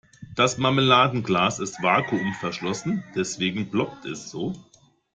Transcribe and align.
Das 0.35 0.57
Marmeladenglas 0.57 1.59
ist 1.59 1.83
vakuumverschlossen, 1.83 3.03
deswegen 3.15 3.69
ploppt 3.69 4.05
es 4.05 4.31
so. 4.31 4.55